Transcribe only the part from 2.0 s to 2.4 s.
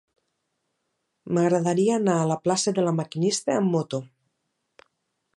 a la